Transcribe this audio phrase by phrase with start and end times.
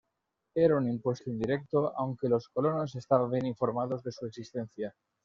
[0.55, 4.95] Era un impuesto indirecto, aunque los colonos estaban bien informados de su existencia.